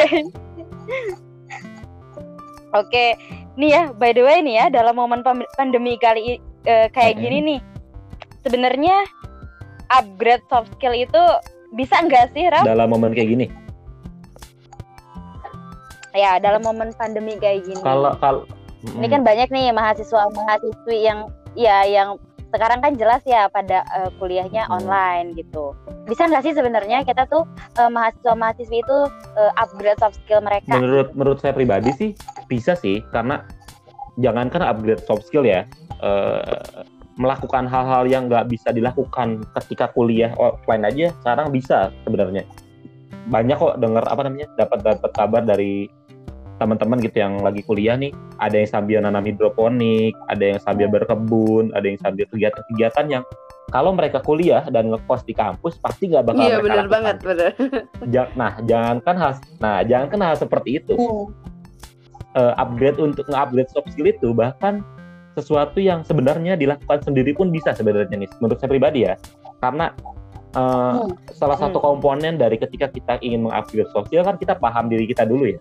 [2.73, 3.06] Oke.
[3.54, 5.21] Nih ya, by the way nih ya, dalam momen
[5.56, 7.23] pandemi kali eh, kayak Mm-mm.
[7.23, 7.60] gini nih.
[8.41, 8.97] Sebenarnya
[9.89, 11.21] upgrade soft skill itu
[11.69, 12.63] bisa enggak sih, Ram?
[12.63, 13.47] dalam momen kayak gini
[16.12, 17.77] Ya, dalam momen pandemi kayak gini.
[17.80, 18.41] kalau kalau
[18.80, 24.10] Ini kan banyak nih mahasiswa mahasiswi yang ya yang sekarang kan jelas ya pada eh,
[24.15, 24.77] kuliahnya Hmm.
[24.77, 25.73] online gitu.
[26.06, 27.43] Bisa nggak sih sebenarnya kita tuh
[27.75, 28.97] eh, mahasiswa mahasiswi itu
[29.36, 30.73] eh, upgrade soft skill mereka?
[30.73, 32.10] menurut menurut saya pribadi sih
[32.45, 33.43] bisa sih karena
[34.15, 35.65] jangankan upgrade soft skill ya
[35.99, 36.82] eh,
[37.17, 42.45] melakukan hal-hal yang nggak bisa dilakukan ketika kuliah offline aja sekarang bisa sebenarnya
[43.27, 45.89] banyak kok dengar apa namanya dapat dapat kabar dari
[46.58, 51.69] teman-teman gitu yang lagi kuliah nih ada yang sambil nanam hidroponik ada yang sambil berkebun
[51.73, 53.23] ada yang sambil kegiatan-kegiatan yang
[53.67, 56.93] kalau mereka kuliah dan ngekos di kampus pasti nggak bakal Iya mereka benar lakukan.
[56.95, 57.51] banget, benar.
[58.10, 60.93] Ja- nah jangankan hal nah jangankan hal seperti itu
[62.34, 64.82] eh, upgrade untuk nge-upgrade soft skill itu bahkan
[65.38, 69.13] sesuatu yang sebenarnya dilakukan sendiri pun bisa sebenarnya nih menurut saya pribadi ya
[69.62, 69.93] karena
[70.50, 71.13] eh, Hmm.
[71.32, 75.21] salah satu komponen dari ketika kita ingin mengupgrade soft skill kan kita paham diri kita
[75.23, 75.60] dulu ya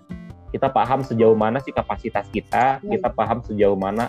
[0.49, 2.89] kita paham sejauh mana sih kapasitas kita Hmm.
[2.91, 4.09] kita paham sejauh mana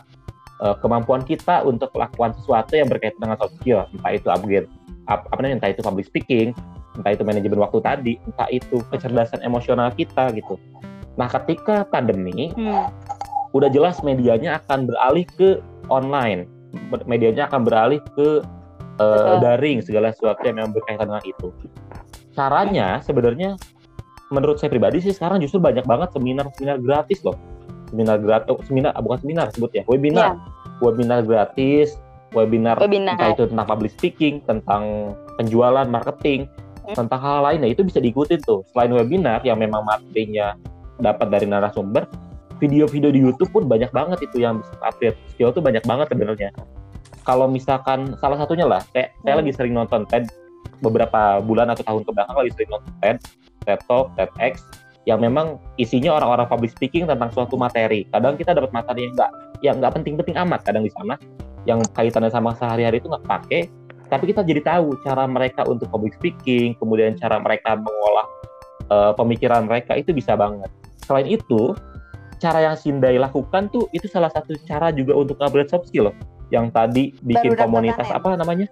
[0.58, 4.68] eh, kemampuan kita untuk melakukan sesuatu yang berkaitan dengan soft skill entah itu upgrade
[5.06, 6.56] ap- apa namanya entah itu public speaking
[6.96, 10.56] entah itu manajemen waktu tadi entah itu kecerdasan emosional kita gitu
[11.14, 12.90] nah ketika pandemi Hmm.
[13.58, 16.46] Udah jelas medianya akan beralih ke online.
[17.10, 18.44] Medianya akan beralih ke
[19.02, 21.48] uh, daring segala sesuatu yang memang berkaitan dengan itu.
[22.38, 23.58] Caranya sebenarnya
[24.30, 27.38] menurut saya pribadi sih sekarang justru banyak banget seminar-seminar gratis loh.
[27.90, 30.38] Seminar gratis oh, seminar ah, bukan seminar sebut ya webinar.
[30.84, 31.98] Webinar gratis
[32.36, 33.16] webinar Webinar.
[33.16, 36.46] entah itu tentang public speaking tentang penjualan marketing
[36.88, 36.96] Hmm.
[37.04, 37.60] tentang hal lain.
[37.68, 38.64] Ya itu bisa diikutin tuh.
[38.72, 40.56] Selain webinar yang memang materinya
[41.04, 42.08] dapat dari narasumber
[42.58, 46.50] video-video di YouTube pun banyak banget itu yang bisa upgrade skill tuh banyak banget sebenarnya.
[47.24, 49.40] Kalau misalkan salah satunya lah kayak saya Hmm.
[49.44, 50.28] lagi sering nonton TED
[50.80, 53.18] beberapa bulan atau tahun ke belakang lagi sering nonton TED
[53.68, 54.64] TED Talk TEDx
[55.08, 58.04] yang memang isinya orang-orang public speaking tentang suatu materi.
[58.12, 59.32] Kadang kita dapat materi yang nggak
[59.64, 60.64] yang nggak penting-penting amat.
[60.68, 61.16] Kadang di sana
[61.68, 63.62] yang kaitannya sama sehari-hari itu nggak pakai
[64.08, 68.28] tapi kita jadi tahu cara mereka untuk public speaking kemudian cara mereka mengolah
[68.88, 70.72] eh, pemikiran mereka itu bisa banget.
[71.04, 71.76] Selain itu
[72.38, 76.16] cara yang Sindai lakukan tuh itu salah satu cara juga untuk upgrade soft skill loh.
[76.54, 78.68] Yang tadi bikin Barudak komunitas apa namanya?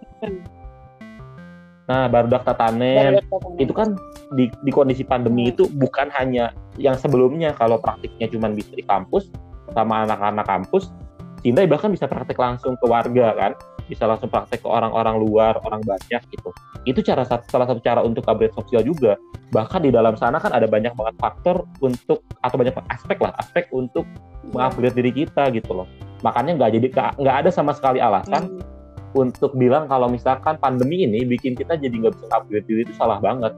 [1.85, 3.21] Nah baru Tatanen
[3.61, 3.93] itu kan
[4.33, 5.53] di, di kondisi pandemi Hmm.
[5.53, 7.53] itu bukan hanya yang sebelumnya.
[7.53, 9.29] Kalau praktiknya cuma bisa di kampus
[9.73, 10.93] sama anak-anak kampus
[11.45, 13.51] Sindai bahkan bisa praktek langsung ke warga kan
[13.85, 16.49] bisa langsung praktek ke orang-orang luar orang banyak gitu.
[16.85, 19.17] Itu cara salah satu cara untuk upgrade sosial juga.
[19.53, 23.69] Bahkan di dalam sana kan ada banyak banget faktor untuk atau banyak aspek lah aspek
[23.73, 24.69] untuk yeah.
[24.69, 25.87] mengupgrade diri kita gitu loh.
[26.25, 26.87] Makanya nggak jadi
[27.21, 29.17] nggak ada sama sekali alasan hmm.
[29.17, 33.21] untuk bilang kalau misalkan pandemi ini bikin kita jadi nggak bisa upgrade diri itu salah
[33.21, 33.53] banget.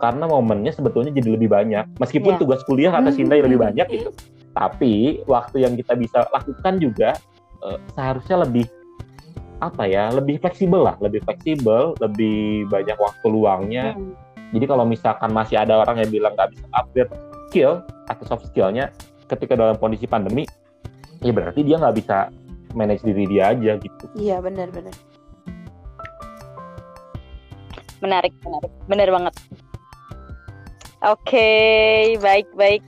[0.00, 2.00] Karena momennya sebetulnya jadi lebih banyak.
[2.00, 2.40] Meskipun yeah.
[2.40, 4.12] tugas kuliah kata Sinta lebih banyak gitu.
[4.50, 7.14] Tapi waktu yang kita bisa lakukan juga
[7.62, 8.66] uh, seharusnya lebih
[9.60, 13.92] apa ya lebih fleksibel lah lebih fleksibel lebih banyak waktu luangnya.
[13.92, 14.16] Hmm.
[14.50, 17.12] jadi kalau misalkan masih ada orang yang bilang nggak bisa upgrade
[17.48, 18.90] skill atau soft skillnya
[19.30, 20.48] ketika dalam kondisi pandemi
[21.20, 22.32] ya berarti dia nggak bisa
[22.74, 24.04] manage diri dia aja gitu.
[24.16, 24.94] Iya benar benar.
[28.00, 28.72] Menarik menarik.
[28.88, 29.34] Benar banget.
[31.00, 32.84] Oke okay, baik baik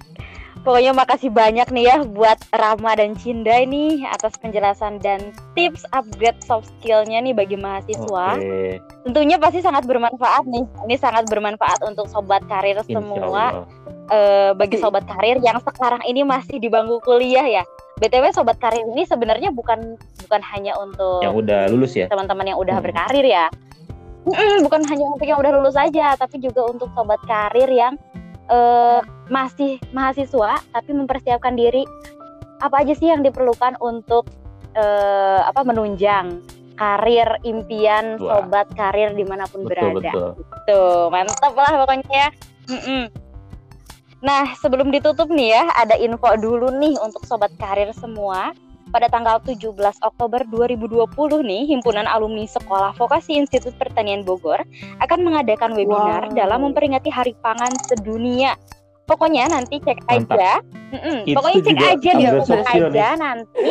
[0.63, 6.39] Pokoknya makasih banyak nih ya buat Rama dan Cinda ini atas penjelasan dan tips upgrade
[6.39, 8.39] soft skillnya nih bagi mahasiswa.
[8.39, 8.79] Okay.
[9.03, 10.63] Tentunya pasti sangat bermanfaat nih.
[10.87, 13.67] Ini sangat bermanfaat untuk sobat karir semua.
[14.13, 17.63] Uh, bagi sobat karir yang sekarang ini masih di bangku kuliah ya.
[17.99, 22.07] BTW sobat karir ini sebenarnya bukan bukan hanya untuk yang udah lulus ya.
[22.07, 22.87] Teman-teman yang udah hmm.
[22.87, 23.51] berkarir ya.
[24.63, 27.99] bukan hanya untuk yang udah lulus aja, tapi juga untuk sobat karir yang
[28.47, 31.89] uh, masih mahasiswa tapi mempersiapkan diri
[32.61, 34.29] apa aja sih yang diperlukan untuk
[34.77, 36.45] uh, apa menunjang
[36.77, 38.45] karir impian Wah.
[38.45, 40.13] sobat karir di mana pun betul, berada.
[40.13, 40.31] Betul.
[40.69, 42.27] Tuh mantap lah pokoknya.
[42.69, 43.03] Mm -mm.
[44.23, 48.55] Nah sebelum ditutup nih ya ada info dulu nih untuk sobat karir semua
[48.93, 49.73] pada tanggal 17
[50.05, 51.09] Oktober 2020
[51.49, 54.61] nih, Himpunan Alumni Sekolah Vokasi Institut Pertanian Bogor
[55.01, 56.37] akan mengadakan webinar wow.
[56.37, 58.53] dalam memperingati Hari Pangan Sedunia.
[59.13, 60.41] Pokoknya nanti cek Mantap.
[60.41, 60.53] aja.
[60.89, 61.19] Mm -mm.
[61.37, 62.13] Pokoknya cek aja
[62.49, 63.67] cek aja nanti.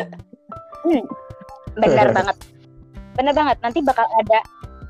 [0.86, 1.04] Hmm.
[1.82, 2.38] Benar banget.
[3.18, 3.58] Benar banget.
[3.66, 4.40] Nanti bakal ada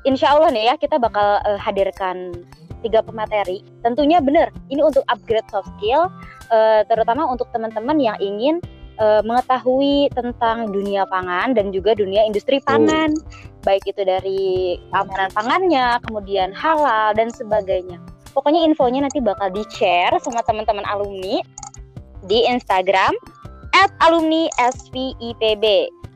[0.02, 2.34] Insya Allah nih ya kita bakal uh, hadirkan
[2.82, 3.62] tiga pemateri.
[3.86, 6.10] Tentunya benar, ini untuk upgrade soft skill,
[6.50, 8.58] uh, terutama untuk teman-teman yang ingin
[8.98, 13.62] uh, mengetahui tentang dunia pangan dan juga dunia industri pangan, oh.
[13.62, 18.02] baik itu dari keamanan pangannya, kemudian halal dan sebagainya.
[18.32, 21.44] Pokoknya infonya nanti bakal di-share sama teman-teman alumni
[22.26, 23.12] di Instagram
[24.02, 25.64] alumni SVIPB.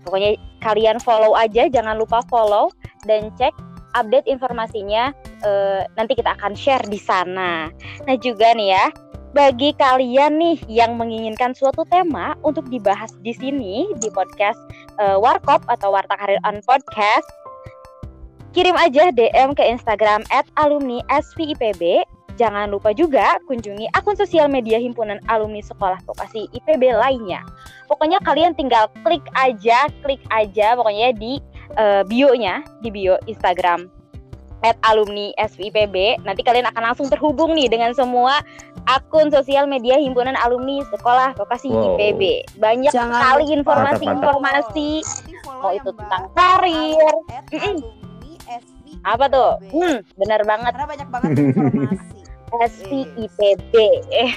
[0.07, 2.71] Pokoknya kalian follow aja, jangan lupa follow
[3.07, 3.55] dan cek
[3.95, 5.15] update informasinya.
[5.47, 7.71] Uh, nanti kita akan share di sana.
[8.07, 8.87] Nah juga nih ya,
[9.35, 14.59] bagi kalian nih yang menginginkan suatu tema untuk dibahas di sini di podcast
[14.99, 17.27] uh, Warkop atau Warta Karir on Podcast,
[18.57, 20.25] kirim aja DM ke Instagram
[20.57, 22.09] @alumni_svipb.
[22.41, 27.45] Jangan lupa juga kunjungi akun sosial media himpunan alumni sekolah vokasi IPB lainnya.
[27.85, 31.37] Pokoknya kalian tinggal klik aja, klik aja pokoknya di
[31.77, 33.93] uh, bio-nya, di bio Instagram
[34.65, 36.25] at alumni SVIPB.
[36.25, 38.41] Nanti kalian akan langsung terhubung nih dengan semua
[38.89, 41.97] akun sosial media himpunan alumni sekolah vokasi wow.
[41.97, 42.45] IPB.
[42.57, 44.91] Banyak Jangan sekali informasi-informasi.
[45.61, 47.13] Oh itu tentang karir.
[49.03, 49.51] Apa tuh?
[49.71, 50.73] Hmm, benar banget.
[50.75, 52.19] Karena banyak banget informasi.
[52.57, 53.75] SVIPB.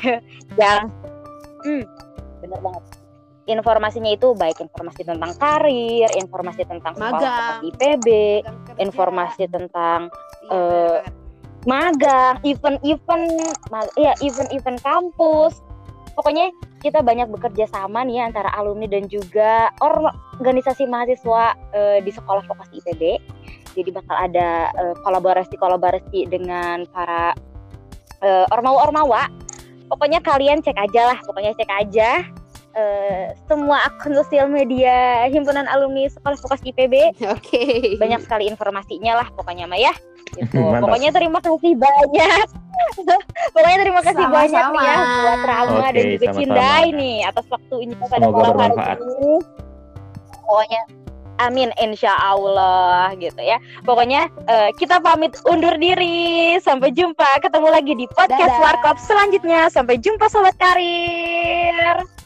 [0.60, 0.82] Yang
[1.64, 1.84] hmm,
[2.42, 2.84] benar banget
[3.50, 8.08] informasinya itu baik informasi tentang karir, informasi tentang sekolah IPB,
[8.78, 10.14] informasi tentang
[10.54, 11.02] uh,
[11.66, 13.26] magang, event-event,
[13.98, 15.58] ya event-event kampus.
[16.14, 16.52] Pokoknya
[16.84, 22.44] kita banyak bekerja sama nih ya, antara alumni dan juga organisasi mahasiswa uh, di sekolah
[22.46, 23.04] vokasi IPB.
[23.78, 27.34] Jadi bakal ada uh, kolaborasi-kolaborasi dengan para
[28.24, 29.30] uh, ormawa-ormawa.
[29.90, 32.22] Pokoknya kalian cek aja lah, pokoknya cek aja
[32.76, 36.94] uh, semua akun sosial media himpunan alumni sekolah vokasi IPB.
[37.36, 37.40] Oke.
[37.42, 37.78] Okay.
[37.98, 39.92] Banyak sekali informasinya lah pokoknya Maya.
[39.92, 39.94] ya.
[40.38, 40.62] Gitu.
[40.84, 42.48] pokoknya terima kasih banyak.
[43.56, 47.46] pokoknya terima kasih sama, banyak nih ya buat Rama okay, dan juga Cinda ini atas
[47.50, 49.34] waktunya pada malam hari ini.
[50.50, 50.82] Pokoknya
[51.40, 53.64] Amin insya Allah gitu ya.
[53.88, 56.60] Pokoknya uh, kita pamit undur diri.
[56.60, 57.40] Sampai jumpa.
[57.40, 59.72] Ketemu lagi di podcast Warkop selanjutnya.
[59.72, 62.19] Sampai jumpa sobat karir.